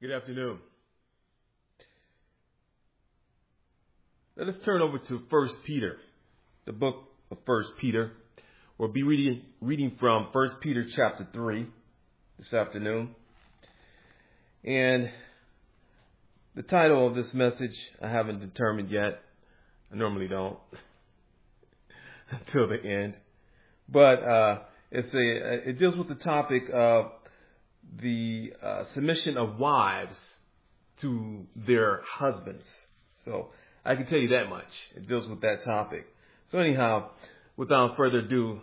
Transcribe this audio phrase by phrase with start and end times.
[0.00, 0.58] Good afternoon.
[4.36, 5.96] Let us turn over to 1 Peter,
[6.66, 6.94] the book
[7.32, 8.12] of 1 Peter.
[8.78, 11.66] We'll be reading, reading from 1 Peter chapter 3
[12.38, 13.16] this afternoon.
[14.62, 15.10] And
[16.54, 19.20] the title of this message I haven't determined yet.
[19.92, 20.58] I normally don't
[22.30, 23.16] until the end.
[23.88, 24.58] But uh,
[24.92, 27.10] it's a it deals with the topic of
[28.00, 30.16] the uh, submission of wives
[31.00, 32.64] to their husbands.
[33.24, 33.48] So
[33.84, 34.68] I can tell you that much.
[34.96, 36.06] It deals with that topic.
[36.50, 37.10] So anyhow,
[37.56, 38.60] without further ado,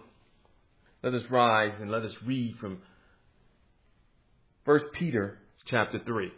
[1.04, 2.80] let us rise and let us read from
[4.66, 6.32] 1 Peter chapter 3.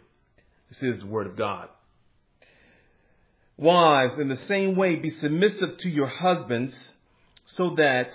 [0.68, 1.68] This is the word of God.
[3.56, 6.78] Wives, in the same way, be submissive to your husbands,
[7.46, 8.10] so that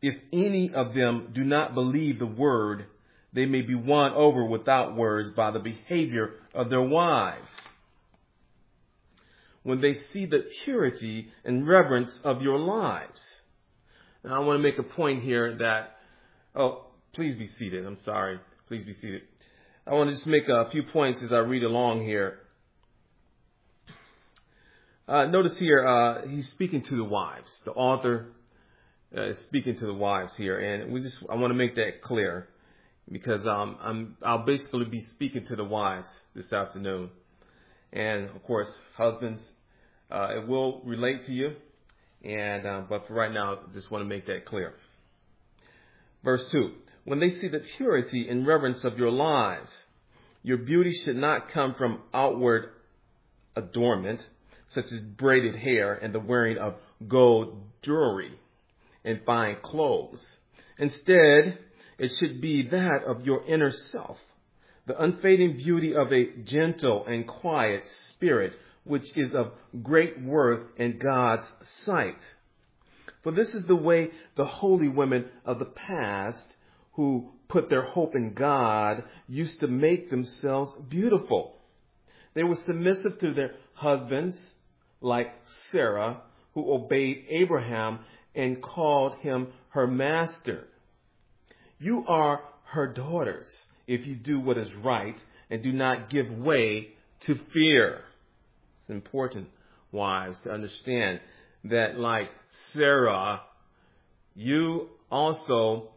[0.00, 2.86] if any of them do not believe the word,
[3.32, 7.50] they may be won over without words by the behavior of their wives.
[9.62, 13.22] When they see the purity and reverence of your lives.
[14.24, 15.96] And I want to make a point here that,
[16.54, 17.84] oh, please be seated.
[17.84, 18.40] I'm sorry.
[18.66, 19.22] Please be seated.
[19.86, 22.40] I want to just make a few points as I read along here.
[25.06, 27.50] Uh, notice here, uh, he's speaking to the wives.
[27.64, 28.26] The author
[29.16, 32.02] uh, is speaking to the wives here, and we just I want to make that
[32.02, 32.48] clear
[33.10, 37.10] because um, I'm I'll basically be speaking to the wives this afternoon,
[37.92, 39.40] and of course, husbands,
[40.10, 41.52] uh, it will relate to you,
[42.22, 44.74] and uh, but for right now, I just want to make that clear.
[46.22, 46.72] Verse two:
[47.04, 49.70] When they see the purity and reverence of your lives,
[50.42, 52.70] your beauty should not come from outward
[53.56, 54.20] adornment,
[54.74, 56.74] such as braided hair and the wearing of
[57.06, 58.38] gold jewelry
[59.04, 60.24] and fine clothes.
[60.78, 61.58] Instead,
[61.98, 64.18] it should be that of your inner self,
[64.86, 68.54] the unfading beauty of a gentle and quiet spirit,
[68.84, 71.46] which is of great worth in God's
[71.84, 72.18] sight.
[73.22, 76.44] For this is the way the holy women of the past
[76.92, 81.56] who put their hope in God used to make themselves beautiful.
[82.34, 84.36] They were submissive to their husbands,
[85.00, 85.34] like
[85.70, 86.22] Sarah,
[86.54, 88.00] who obeyed Abraham
[88.34, 90.68] and called him her master.
[91.78, 93.48] You are her daughters
[93.86, 95.18] if you do what is right
[95.50, 96.88] and do not give way
[97.20, 98.00] to fear.
[98.82, 99.48] It's important,
[99.92, 101.20] wives, to understand
[101.64, 102.30] that like
[102.72, 103.40] Sarah,
[104.34, 105.90] you also,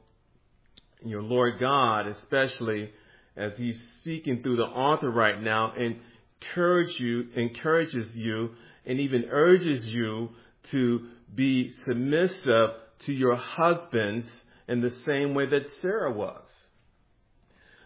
[1.03, 2.89] your Lord God, especially
[3.35, 8.51] as he's speaking through the author right now, encourage you, encourages you,
[8.85, 10.29] and even urges you
[10.71, 12.69] to be submissive
[12.99, 14.29] to your husbands
[14.67, 16.47] in the same way that Sarah was.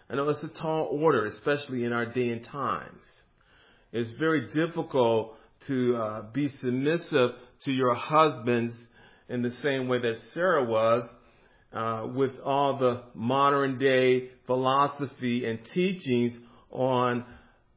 [0.08, 3.02] I know it's a tall order, especially in our day and times.
[3.92, 5.36] It's very difficult
[5.66, 7.30] to uh, be submissive
[7.64, 8.74] to your husbands
[9.28, 11.02] in the same way that Sarah was,
[11.72, 16.38] uh, with all the modern day philosophy and teachings
[16.70, 17.24] on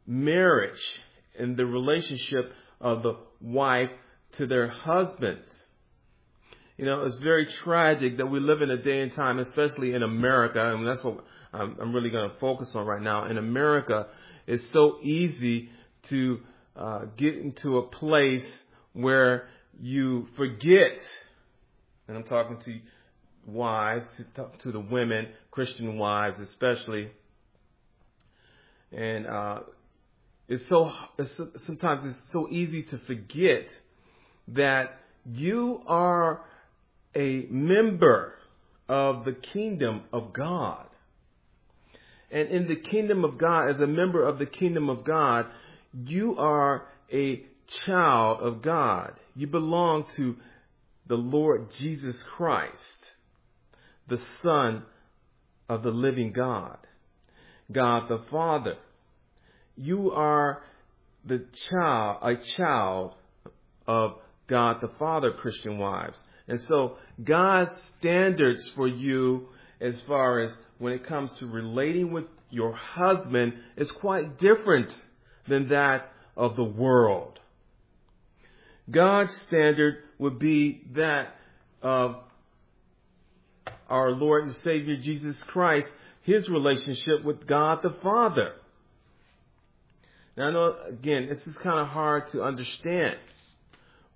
[0.06, 0.80] marriage
[1.38, 3.90] and the relationship of the wife
[4.34, 5.50] to their husbands.
[6.80, 10.02] You know, it's very tragic that we live in a day and time, especially in
[10.02, 13.26] America, and that's what I'm, I'm really going to focus on right now.
[13.26, 14.08] In America,
[14.48, 15.72] it's so easy
[16.04, 16.40] to
[16.78, 18.48] uh, get into a place
[18.94, 21.02] where you forget,
[22.08, 22.80] and I'm talking to
[23.46, 27.12] wives, to to the women, Christian wives especially,
[28.94, 29.60] and uh,
[30.48, 31.36] it's so it's,
[31.66, 33.68] sometimes it's so easy to forget
[34.48, 36.46] that you are
[37.16, 38.34] a member
[38.88, 40.86] of the kingdom of God.
[42.32, 45.48] And in the kingdom of God, as a member of the kingdom of God,
[46.06, 49.14] you are a child of God.
[49.36, 50.36] You belong to
[51.08, 52.76] the Lord Jesus Christ,
[54.08, 54.84] the Son
[55.68, 56.78] of the living God,
[57.72, 58.76] God the Father.
[59.76, 60.62] You are
[61.26, 63.16] the child, a child
[63.88, 64.18] of
[64.50, 66.22] God the Father, Christian wives.
[66.48, 69.48] And so God's standards for you
[69.80, 74.96] as far as when it comes to relating with your husband is quite different
[75.48, 77.40] than that of the world.
[78.90, 81.36] God's standard would be that
[81.82, 82.16] of
[83.88, 85.88] our Lord and Savior Jesus Christ,
[86.22, 88.54] his relationship with God the Father.
[90.38, 93.18] Now I know again, this is kind of hard to understand,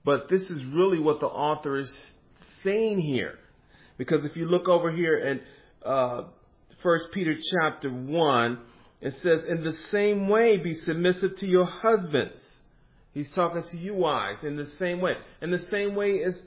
[0.06, 1.94] but this is really what the author is
[2.64, 3.36] saying here.
[3.98, 5.40] Because if you look over here in
[5.86, 6.24] uh,
[6.82, 8.60] 1 Peter chapter 1
[9.02, 12.42] It says, in the same way, be submissive to your husbands.
[13.14, 15.14] He's talking to you wives in the same way.
[15.42, 16.42] In the same way as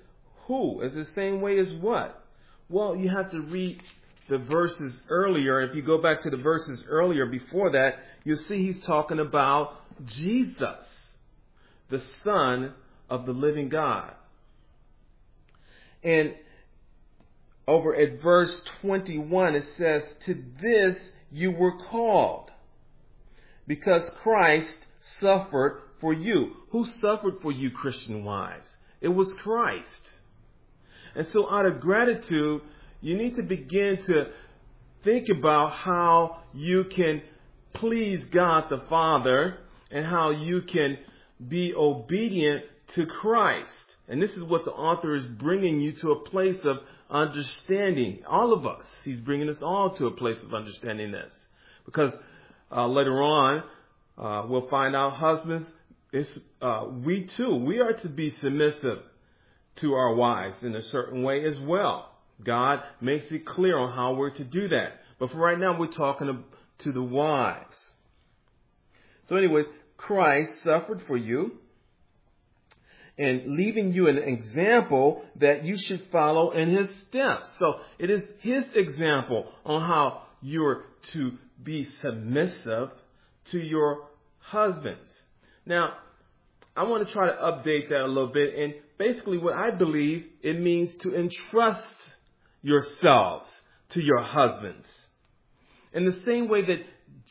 [0.47, 0.81] who?
[0.81, 2.25] Is the same way as what?
[2.71, 3.83] Well, you have to read
[4.31, 5.61] the verses earlier.
[5.61, 9.75] If you go back to the verses earlier before that, you'll see he's talking about
[10.07, 10.85] Jesus,
[11.91, 12.73] the Son
[13.09, 14.13] of the living God.
[16.03, 16.35] And
[17.67, 20.97] over at verse 21, it says, To this
[21.31, 22.51] you were called,
[23.67, 24.77] because Christ
[25.21, 26.53] suffered for you.
[26.71, 28.71] Who suffered for you, Christian wives?
[29.01, 30.17] It was Christ.
[31.15, 32.63] And so, out of gratitude,
[33.01, 34.29] you need to begin to
[35.03, 37.23] think about how you can
[37.73, 39.59] please God the Father
[39.91, 40.99] and how you can
[41.49, 42.65] be obedient
[42.95, 43.71] to Christ.
[44.09, 46.79] And this is what the author is bringing you to a place of
[47.11, 48.23] understanding.
[48.29, 48.87] All of us.
[49.05, 51.33] He's bringing us all to a place of understanding this.
[51.85, 52.13] Because
[52.71, 53.63] uh, later on,
[54.19, 55.69] uh, we'll find out husbands,
[56.63, 58.99] uh, we too, we are to be submissive
[59.77, 62.11] to our wives in a certain way as well.
[62.43, 65.01] God makes it clear on how we're to do that.
[65.19, 66.45] But for right now, we're talking
[66.79, 67.77] to the wives.
[69.29, 69.67] So anyways,
[69.97, 71.59] Christ suffered for you
[73.19, 77.51] and leaving you an example that you should follow in his steps.
[77.59, 81.33] So it is his example on how you're to
[81.63, 82.91] be submissive
[83.47, 84.09] to your
[84.39, 85.11] husbands.
[85.65, 85.95] Now,
[86.77, 88.55] I want to try to update that a little bit.
[88.55, 91.87] And basically, what I believe it means to entrust
[92.61, 93.49] yourselves
[93.91, 94.87] to your husbands.
[95.95, 96.85] In the same way that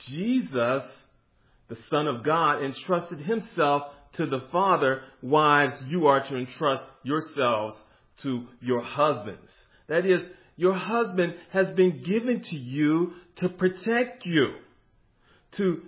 [0.08, 0.84] Jesus,
[1.68, 3.84] the Son of God, entrusted himself
[4.18, 7.76] to the Father, wives, you are to entrust yourselves
[8.24, 9.52] to your husbands.
[9.88, 10.22] That is,
[10.56, 14.54] your husband has been given to you to protect you,
[15.54, 15.82] to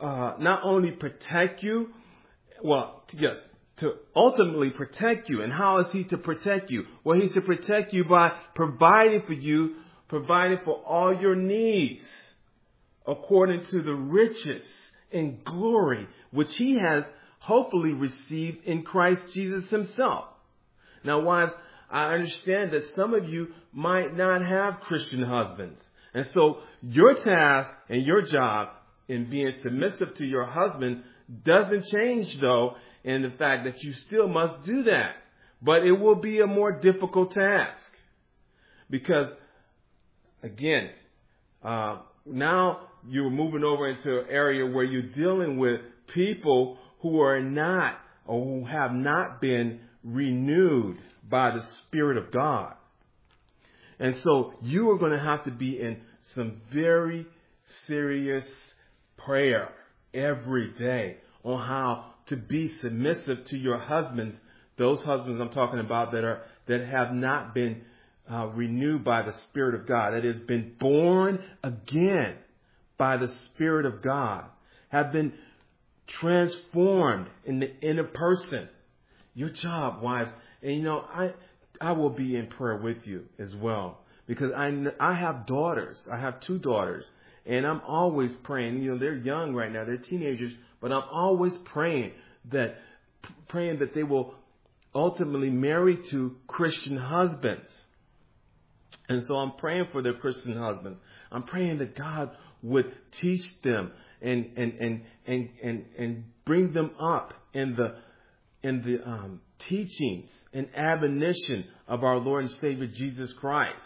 [0.00, 1.90] uh, not only protect you,
[2.62, 3.36] well, yes,
[3.78, 5.42] to ultimately protect you.
[5.42, 6.84] And how is he to protect you?
[7.02, 9.74] Well, he's to protect you by providing for you,
[10.08, 12.04] providing for all your needs
[13.06, 14.64] according to the riches
[15.12, 17.04] and glory which he has
[17.38, 20.26] hopefully received in Christ Jesus himself.
[21.04, 21.52] Now, wives,
[21.90, 25.80] I understand that some of you might not have Christian husbands.
[26.12, 28.68] And so your task and your job
[29.08, 31.04] in being submissive to your husband
[31.44, 35.16] doesn't change though in the fact that you still must do that.
[35.62, 37.92] But it will be a more difficult task.
[38.90, 39.28] Because
[40.42, 40.90] again,
[41.62, 47.40] uh, now you're moving over into an area where you're dealing with people who are
[47.40, 50.98] not or who have not been renewed
[51.28, 52.74] by the Spirit of God.
[53.98, 55.98] And so you are going to have to be in
[56.34, 57.26] some very
[57.86, 58.46] serious
[59.16, 59.70] prayer
[60.12, 64.36] every day on how to be submissive to your husbands,
[64.78, 67.82] those husbands I'm talking about that are that have not been
[68.30, 72.36] uh, renewed by the Spirit of God, that has been born again
[72.96, 74.44] by the Spirit of God,
[74.88, 75.34] have been
[76.06, 78.68] transformed in the inner person.
[79.34, 80.30] Your job, wives,
[80.62, 81.32] and you know, I
[81.80, 86.08] I will be in prayer with you as well because I I have daughters.
[86.12, 87.10] I have two daughters,
[87.46, 88.82] and I'm always praying.
[88.82, 92.12] You know, they're young right now; they're teenagers, but I'm always praying
[92.50, 92.76] that
[93.48, 94.34] praying that they will
[94.94, 97.70] ultimately marry to Christian husbands.
[99.08, 101.00] And so I'm praying for their Christian husbands.
[101.30, 102.30] I'm praying that God
[102.62, 103.92] would teach them
[104.24, 107.96] and and and and and, and bring them up in the
[108.62, 113.76] in the um, teachings and admonition of our Lord and Savior Jesus Christ.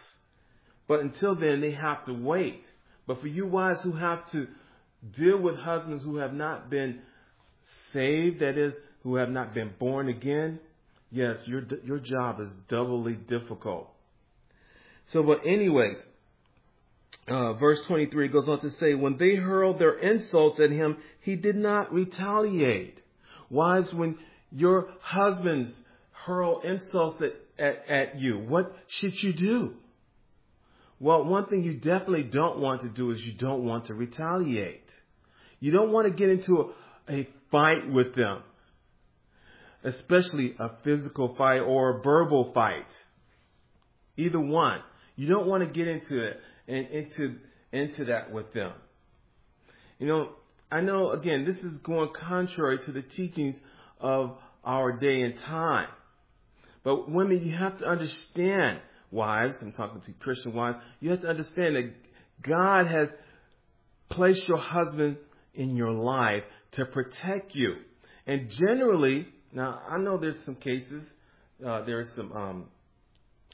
[0.86, 2.64] But until then, they have to wait.
[3.06, 4.46] But for you wives who have to
[5.18, 7.00] deal with husbands who have not been
[7.92, 10.60] saved, that is, who have not been born again,
[11.10, 13.90] yes, your your job is doubly difficult.
[15.08, 15.96] So, but anyways,
[17.28, 21.36] uh, verse 23 goes on to say, when they hurled their insults at him, he
[21.36, 23.02] did not retaliate.
[23.50, 24.18] Wives, when
[24.50, 25.70] your husbands
[26.12, 29.74] hurl insults at, at, at you, what should you do?
[31.00, 34.90] Well, one thing you definitely don't want to do is you don't want to retaliate.
[35.60, 36.72] You don't want to get into
[37.08, 38.42] a, a fight with them,
[39.84, 42.86] especially a physical fight or a verbal fight.
[44.16, 44.80] Either one.
[45.14, 47.36] You don't want to get into it and into
[47.72, 48.72] into that with them.
[49.98, 50.30] You know,
[50.70, 53.56] I know again this is going contrary to the teachings
[54.00, 55.88] of our day and time.
[56.84, 58.78] But women, you have to understand,
[59.10, 61.92] wives, I'm talking to Christian wives, you have to understand that
[62.42, 63.08] God has
[64.08, 65.16] placed your husband
[65.54, 67.74] in your life to protect you.
[68.26, 71.04] And generally, now I know there's some cases,
[71.66, 72.64] uh, there's some, um,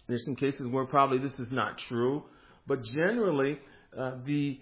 [0.07, 2.25] there's some cases where probably this is not true,
[2.67, 3.59] but generally,
[3.97, 4.59] uh, the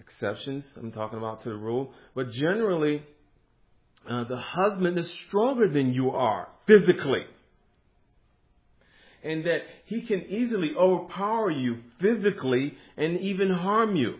[0.00, 3.02] exceptions I'm talking about to the rule, but generally,
[4.08, 7.24] uh, the husband is stronger than you are physically.
[9.22, 14.16] And that he can easily overpower you physically and even harm you.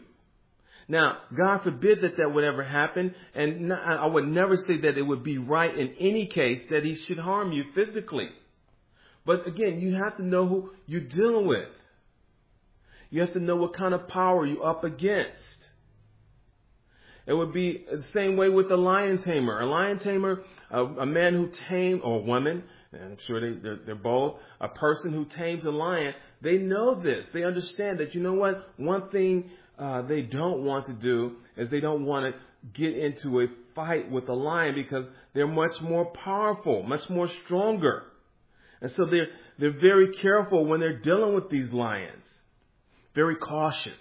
[0.89, 5.03] Now, God forbid that that would ever happen, and I would never say that it
[5.03, 8.29] would be right in any case that he should harm you physically.
[9.25, 11.69] But again, you have to know who you're dealing with.
[13.11, 15.43] You have to know what kind of power you're up against.
[17.27, 19.61] It would be the same way with a lion tamer.
[19.61, 23.79] A lion tamer, a, a man who tames, or a woman, I'm sure they, they're,
[23.87, 27.29] they're both, a person who tames a lion, they know this.
[27.33, 28.73] They understand that, you know what?
[28.79, 32.41] One thing uh, they don't want to do is they don't want to
[32.81, 38.05] get into a fight with a lion because they're much more powerful, much more stronger.
[38.81, 42.25] And so they're, they're very careful when they're dealing with these lions.
[43.15, 43.99] Very cautious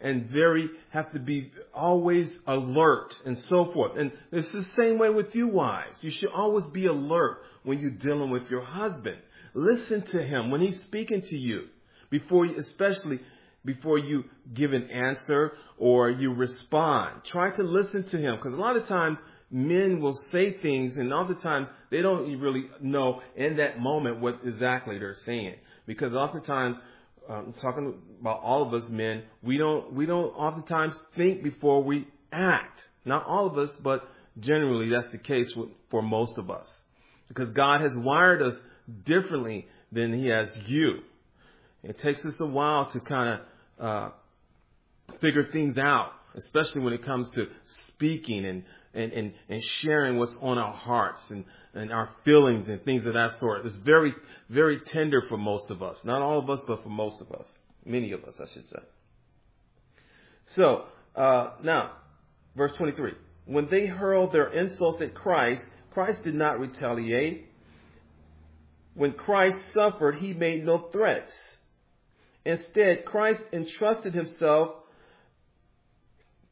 [0.00, 3.96] and very have to be always alert and so forth.
[3.96, 6.04] And it's the same way with you wives.
[6.04, 9.16] You should always be alert when you're dealing with your husband.
[9.54, 11.68] Listen to him when he's speaking to you
[12.10, 13.20] before you, especially
[13.64, 14.24] before you
[14.54, 17.22] give an answer or you respond.
[17.24, 19.18] Try to listen to him because a lot of times
[19.50, 24.98] men will say things and oftentimes they don't really know in that moment what exactly
[24.98, 25.54] they're saying
[25.86, 26.76] because oftentimes
[27.28, 32.06] um, talking about all of us men, we don't we don't oftentimes think before we
[32.32, 32.80] act.
[33.04, 34.08] Not all of us, but
[34.40, 36.68] generally that's the case with, for most of us,
[37.28, 38.54] because God has wired us
[39.04, 41.00] differently than He has you.
[41.82, 44.10] It takes us a while to kind of uh,
[45.20, 47.46] figure things out, especially when it comes to
[47.94, 48.64] speaking and
[48.94, 51.44] and, and, and sharing what's on our hearts and,
[51.76, 53.64] and our feelings and things of that sort.
[53.66, 54.14] It's very,
[54.48, 56.04] very tender for most of us.
[56.04, 57.46] Not all of us, but for most of us.
[57.84, 58.78] Many of us, I should say.
[60.46, 61.92] So, uh, now,
[62.56, 63.12] verse 23.
[63.44, 67.46] When they hurled their insults at Christ, Christ did not retaliate.
[68.94, 71.32] When Christ suffered, he made no threats.
[72.44, 74.70] Instead, Christ entrusted himself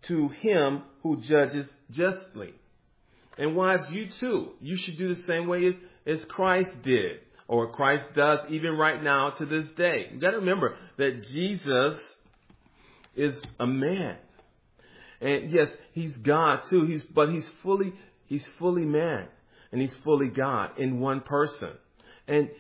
[0.02, 2.54] to him who judges justly.
[3.38, 5.74] And wives, you too, you should do the same way as,
[6.06, 10.08] as Christ did, or Christ does even right now to this day.
[10.12, 11.98] You gotta remember that Jesus
[13.16, 14.16] is a man.
[15.20, 16.84] And yes, he's God too.
[16.84, 17.92] He's, but he's fully,
[18.26, 19.26] he's fully man.
[19.72, 21.70] And he's fully God in one person.
[22.28, 22.50] And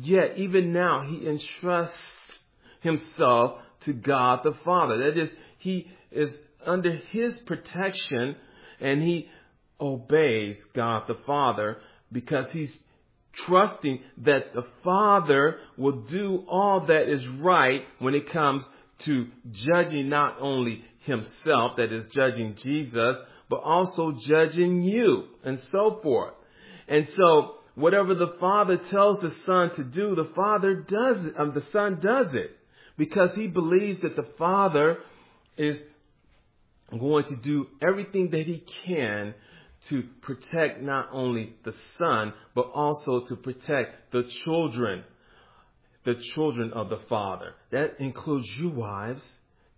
[0.00, 1.96] yet, even now, he entrusts
[2.80, 4.98] himself to God the Father.
[4.98, 8.36] That is, he is under his protection
[8.80, 9.28] and he
[9.84, 11.78] obeys God the Father
[12.10, 12.76] because he's
[13.32, 18.66] trusting that the Father will do all that is right when it comes
[19.00, 23.16] to judging not only himself, that is judging Jesus,
[23.50, 26.34] but also judging you and so forth.
[26.88, 31.52] And so whatever the Father tells the Son to do, the Father does it, um,
[31.52, 32.56] the Son does it
[32.96, 34.98] because he believes that the Father
[35.56, 35.78] is
[36.90, 39.34] going to do everything that he can
[39.88, 45.04] to protect not only the son, but also to protect the children,
[46.04, 47.54] the children of the father.
[47.70, 49.22] That includes you wives.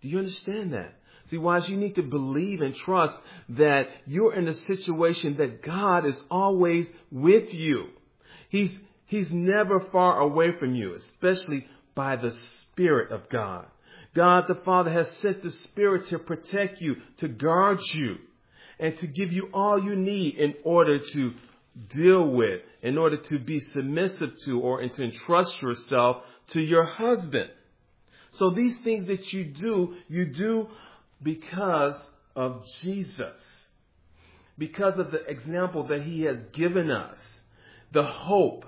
[0.01, 0.93] Do you understand that?
[1.29, 3.17] See, wives, you need to believe and trust
[3.49, 7.87] that you're in a situation that God is always with you.
[8.49, 8.71] He's,
[9.07, 13.65] he's never far away from you, especially by the Spirit of God.
[14.15, 18.17] God the Father has sent the Spirit to protect you, to guard you,
[18.79, 21.33] and to give you all you need in order to
[21.89, 27.49] deal with, in order to be submissive to, or to entrust yourself to your husband.
[28.33, 30.67] So these things that you do, you do
[31.21, 31.95] because
[32.35, 33.39] of Jesus.
[34.57, 37.17] Because of the example that he has given us.
[37.91, 38.65] The hope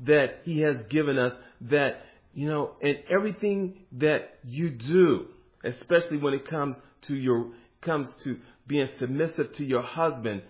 [0.00, 2.02] that he has given us that
[2.34, 5.26] you know, and everything that you do,
[5.64, 7.48] especially when it comes to your,
[7.80, 8.38] comes to
[8.70, 10.42] being submissive to your husband,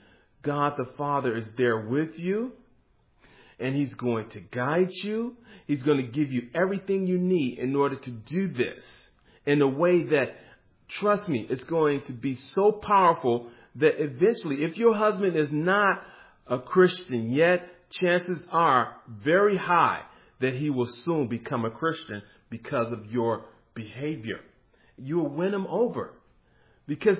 [0.42, 2.52] God the Father is there with you
[3.58, 5.36] and He's going to guide you.
[5.66, 8.84] He's going to give you everything you need in order to do this
[9.46, 10.36] in a way that,
[10.88, 16.02] trust me, it's going to be so powerful that eventually, if your husband is not
[16.46, 20.02] a Christian yet, chances are very high
[20.40, 24.40] that he will soon become a Christian because of your behavior.
[24.98, 26.12] You will win him over
[26.86, 27.16] because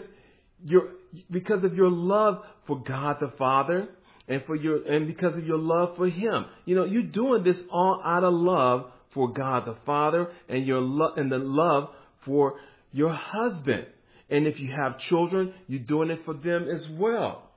[0.64, 0.90] your
[1.30, 3.88] because of your love for God the Father
[4.28, 6.46] and for your and because of your love for Him.
[6.64, 10.80] You know, you're doing this all out of love for God the Father and your
[10.80, 11.90] love and the love
[12.24, 12.60] for
[12.92, 13.86] your husband.
[14.28, 17.50] And if you have children, you're doing it for them as well.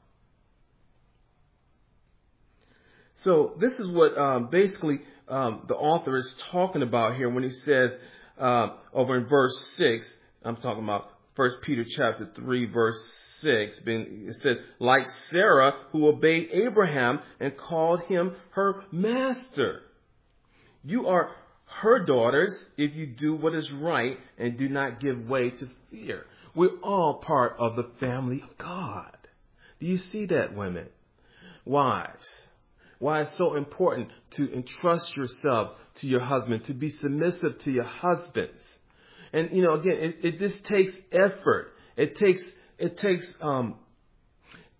[3.23, 7.51] So this is what um, basically um, the author is talking about here when he
[7.51, 7.91] says
[8.39, 10.11] uh, over in verse six.
[10.43, 13.01] I'm talking about First Peter chapter three, verse
[13.39, 13.81] six.
[13.85, 19.81] It says, like Sarah, who obeyed Abraham and called him her master.
[20.83, 21.31] You are
[21.81, 26.25] her daughters if you do what is right and do not give way to fear.
[26.55, 29.17] We're all part of the family of God.
[29.79, 30.87] Do you see that, women?
[31.65, 32.25] Wives.
[32.99, 37.83] Why it's so important to entrust yourselves to your husband, to be submissive to your
[37.85, 38.63] husbands.
[39.33, 41.73] And, you know, again, it, it just takes effort.
[41.97, 42.43] It takes,
[42.77, 43.75] it takes, um,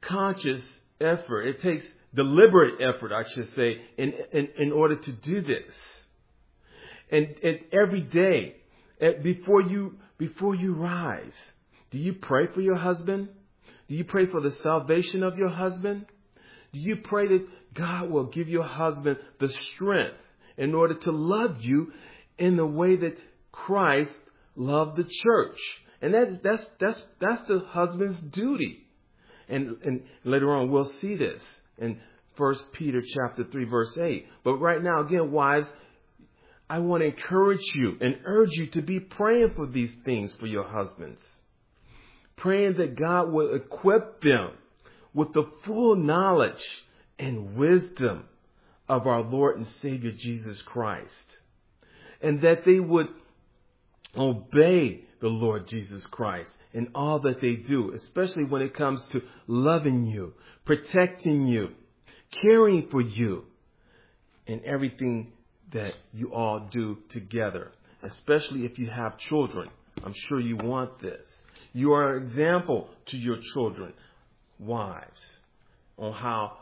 [0.02, 0.64] conscious
[1.02, 1.44] effort.
[1.44, 5.76] It takes deliberate effort, I should say, in, in, in order to do this.
[7.12, 8.56] And, and every day,
[9.22, 11.36] before you, before you rise,
[11.92, 13.30] do you pray for your husband?
[13.88, 16.06] Do you pray for the salvation of your husband?
[16.72, 20.18] Do you pray that God will give your husband the strength
[20.58, 21.92] in order to love you
[22.38, 23.18] in the way that
[23.52, 24.14] Christ
[24.56, 25.58] loved the church?
[26.02, 28.86] And that, that's, that's, that's the husband's duty.
[29.48, 31.42] And, and later on, we'll see this
[31.78, 32.00] in
[32.38, 34.28] 1 Peter chapter 3 verse 8.
[34.44, 35.68] But right now, again, wives,
[36.70, 40.48] I want to encourage you and urge you to be praying for these things for
[40.48, 41.22] your husbands.
[42.36, 44.52] Praying that God will equip them
[45.14, 46.64] with the full knowledge
[47.20, 48.26] and wisdom
[48.90, 51.14] of our Lord and Savior Jesus Christ.
[52.22, 53.10] And that they would
[54.16, 59.22] obey the Lord Jesus Christ in all that they do, especially when it comes to
[59.48, 60.34] loving you,
[60.66, 61.70] protecting you,
[62.42, 63.46] caring for you,
[64.48, 65.32] and everything
[65.72, 67.72] that you all do together,
[68.02, 69.70] especially if you have children.
[70.04, 71.28] I'm sure you want this.
[71.72, 73.94] You are an example to your children,
[74.60, 75.40] wives,
[75.98, 76.58] on how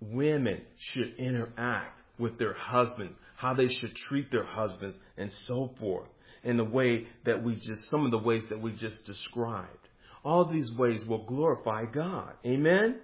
[0.00, 6.08] women should interact with their husbands, how they should treat their husbands, and so forth,
[6.44, 9.88] in the way that we just, some of the ways that we just described.
[10.24, 12.32] All these ways will glorify God.
[12.46, 12.96] Amen?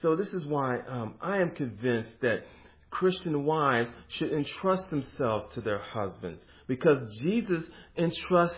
[0.00, 2.44] So this is why um, I am convinced that
[2.90, 7.64] Christian wives should entrust themselves to their husbands because Jesus
[7.96, 8.56] entrusts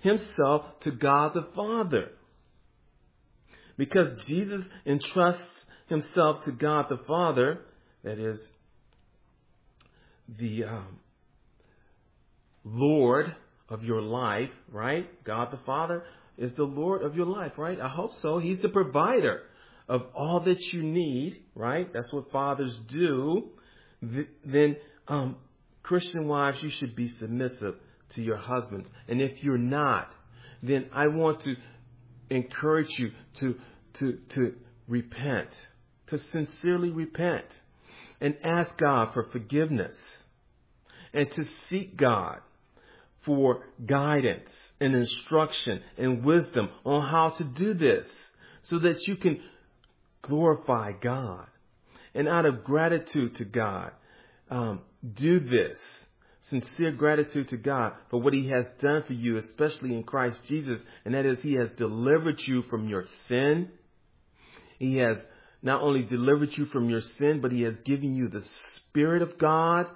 [0.00, 2.10] himself to God the Father.
[3.76, 7.60] Because Jesus entrusts himself to God the Father,
[8.04, 8.40] that is,
[10.28, 10.98] the um,
[12.70, 13.34] Lord
[13.68, 15.08] of your life, right?
[15.24, 16.04] God the Father
[16.36, 17.80] is the Lord of your life, right?
[17.80, 18.38] I hope so.
[18.38, 19.42] He's the provider
[19.88, 21.92] of all that you need, right?
[21.92, 23.50] That's what fathers do
[24.00, 24.76] then
[25.06, 25.36] um,
[25.82, 27.76] Christian wives, you should be submissive
[28.10, 28.88] to your husbands.
[29.08, 30.12] And if you're not,
[30.62, 31.54] then I want to
[32.30, 33.56] encourage you to,
[33.94, 34.54] to, to
[34.86, 35.48] repent,
[36.08, 37.46] to sincerely repent
[38.20, 39.94] and ask God for forgiveness
[41.12, 42.40] and to seek God
[43.28, 44.48] for guidance
[44.80, 48.08] and instruction and wisdom on how to do this
[48.62, 49.38] so that you can
[50.22, 51.46] glorify God
[52.14, 53.92] and out of gratitude to God,
[54.50, 54.80] um,
[55.14, 55.78] do this.
[56.48, 60.80] Sincere gratitude to God for what He has done for you, especially in Christ Jesus,
[61.04, 63.68] and that is He has delivered you from your sin.
[64.78, 65.18] He has
[65.60, 69.36] not only delivered you from your sin, but He has given you the Spirit of
[69.36, 69.88] God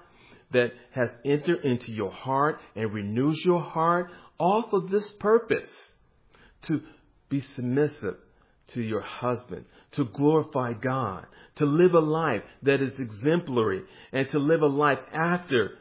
[0.53, 5.71] that has entered into your heart and renews your heart, all for this purpose
[6.63, 6.83] to
[7.29, 8.17] be submissive
[8.69, 14.39] to your husband, to glorify God, to live a life that is exemplary, and to
[14.39, 15.73] live a life after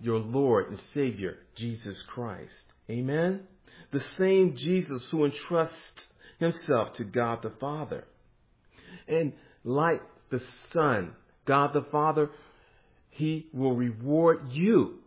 [0.00, 2.64] your Lord and Savior, Jesus Christ.
[2.90, 3.40] Amen?
[3.90, 6.06] The same Jesus who entrusts
[6.38, 8.04] himself to God the Father.
[9.06, 11.12] And like the Son,
[11.44, 12.30] God the Father,
[13.14, 14.98] he will reward you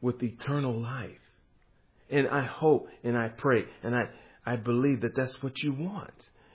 [0.00, 1.10] with eternal life.
[2.10, 4.08] And I hope and I pray and I
[4.46, 6.14] I believe that that's what you want.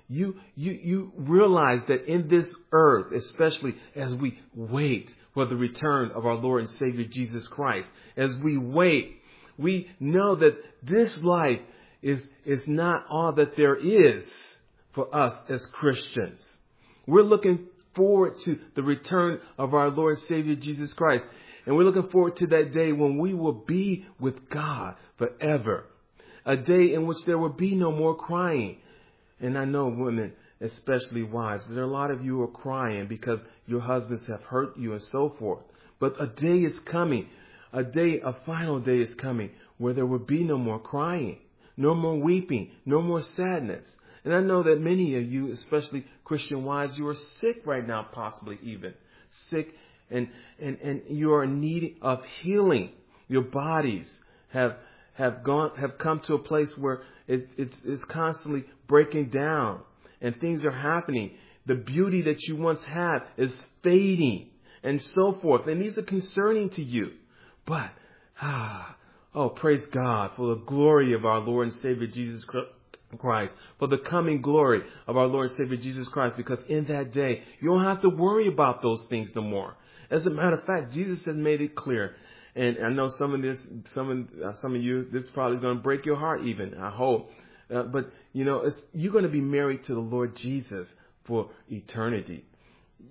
[0.10, 6.12] You, you, you realize that in this earth, especially as we wait for the return
[6.12, 9.22] of our Lord and Savior Jesus Christ, as we wait,
[9.58, 11.60] we know that this life
[12.02, 14.24] is, is not all that there is
[14.94, 16.42] for us as Christians.
[17.06, 21.24] We're looking forward to the return of our Lord Savior Jesus Christ.
[21.66, 25.86] And we're looking forward to that day when we will be with God forever
[26.46, 28.78] a day in which there will be no more crying.
[29.40, 33.08] And I know women, especially wives, there are a lot of you who are crying
[33.08, 35.64] because your husbands have hurt you and so forth.
[36.00, 37.28] But a day is coming,
[37.72, 41.38] a day, a final day is coming where there will be no more crying,
[41.78, 43.86] no more weeping, no more sadness.
[44.24, 48.08] And I know that many of you, especially Christian wives, you are sick right now,
[48.12, 48.94] possibly even
[49.50, 49.74] sick,
[50.10, 52.92] and and and you are in need of healing.
[53.28, 54.10] Your bodies
[54.50, 54.78] have
[55.16, 59.82] have gone have come to a place where it's, it's, it's constantly breaking down,
[60.22, 61.32] and things are happening.
[61.66, 64.50] The beauty that you once had is fading,
[64.84, 65.68] and so forth.
[65.68, 67.12] And these are concerning to you,
[67.66, 67.92] but
[68.42, 68.96] ah,
[69.36, 72.70] oh, praise God for the glory of our Lord and Savior Jesus Christ
[73.18, 77.12] Christ, for the coming glory of our Lord and Savior Jesus Christ, because in that
[77.14, 79.76] day, you don't have to worry about those things no more.
[80.10, 82.16] As a matter of fact, Jesus has made it clear.
[82.56, 83.58] And I know some of this,
[83.94, 86.76] some of, uh, some of you, this probably is going to break your heart even,
[86.76, 87.32] I hope.
[87.74, 90.88] Uh, but, you know, you're going to be married to the Lord Jesus
[91.24, 92.46] for eternity.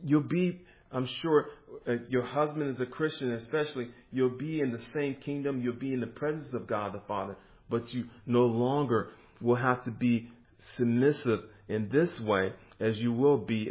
[0.04, 0.60] You'll be,
[0.92, 1.46] I'm sure,
[1.88, 5.92] uh, your husband is a Christian especially, you'll be in the same kingdom, you'll be
[5.92, 7.36] in the presence of God the Father,
[7.68, 9.08] but you no longer
[9.42, 10.30] will have to be
[10.76, 13.70] submissive in this way as you will be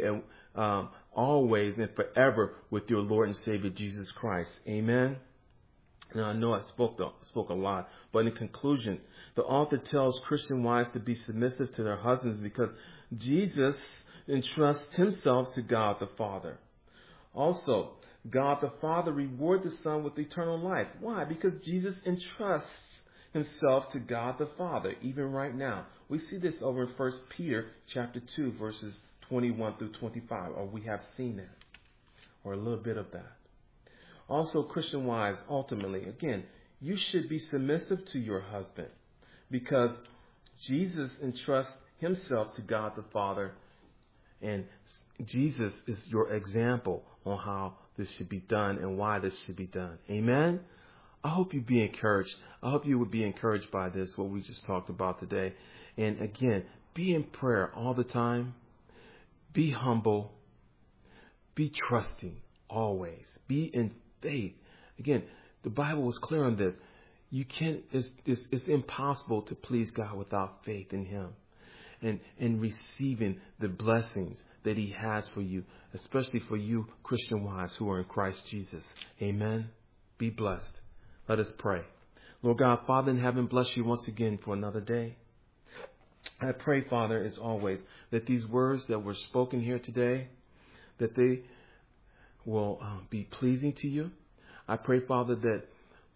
[0.54, 4.50] um, always and forever with your Lord and Savior Jesus Christ.
[4.66, 5.16] Amen.
[6.14, 9.00] Now I know I spoke spoke a lot, but in conclusion,
[9.34, 12.70] the author tells Christian wives to be submissive to their husbands because
[13.16, 13.76] Jesus
[14.28, 16.58] entrusts himself to God the Father.
[17.34, 17.92] Also,
[18.28, 20.86] God the Father rewards the Son with eternal life.
[21.00, 21.24] Why?
[21.24, 22.68] Because Jesus entrusts
[23.32, 25.86] himself to God the Father, even right now.
[26.08, 28.94] We see this over in 1 Peter chapter 2, verses
[29.28, 31.56] 21 through 25, or we have seen that,
[32.44, 33.32] or a little bit of that.
[34.28, 36.44] Also, Christian wise, ultimately, again,
[36.80, 38.88] you should be submissive to your husband
[39.50, 39.90] because
[40.60, 43.52] Jesus entrusts himself to God the Father,
[44.42, 44.64] and
[45.24, 49.66] Jesus is your example on how this should be done and why this should be
[49.66, 49.98] done.
[50.10, 50.60] Amen?
[51.24, 52.34] I hope you be encouraged.
[52.62, 55.54] I hope you would be encouraged by this, what we just talked about today.
[55.96, 58.54] And again, be in prayer all the time.
[59.52, 60.32] Be humble.
[61.54, 62.36] Be trusting
[62.68, 63.26] always.
[63.46, 64.54] Be in faith.
[64.98, 65.22] Again,
[65.62, 66.74] the Bible was clear on this.
[67.30, 71.28] You can't, it's, it's, it's impossible to please God without faith in Him
[72.02, 77.76] and, and receiving the blessings that He has for you, especially for you Christian wives
[77.76, 78.84] who are in Christ Jesus.
[79.20, 79.70] Amen.
[80.18, 80.81] Be blessed.
[81.32, 81.80] Let us pray.
[82.42, 85.16] Lord God, Father in heaven, bless you once again for another day.
[86.42, 90.28] I pray, Father, as always, that these words that were spoken here today,
[90.98, 91.40] that they
[92.44, 94.10] will uh, be pleasing to you.
[94.68, 95.62] I pray, Father, that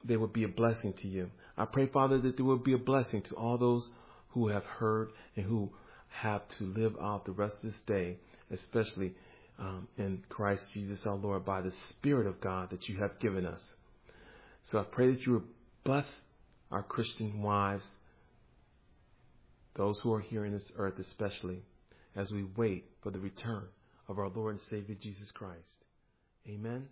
[0.05, 1.31] they will be a blessing to you.
[1.57, 3.89] I pray, Father, that they will be a blessing to all those
[4.33, 5.71] who have heard and who
[6.09, 8.19] have to live out the rest of this day,
[8.51, 9.15] especially
[9.59, 13.47] um, in Christ Jesus our Lord, by the Spirit of God that you have given
[13.47, 13.63] us.
[14.71, 15.49] So I pray that you would
[15.85, 16.07] bless
[16.71, 17.87] our Christian wives,
[19.75, 21.63] those who are here in this earth especially,
[22.17, 23.65] as we wait for the return
[24.09, 25.85] of our Lord and Savior Jesus Christ.
[26.49, 26.89] Amen.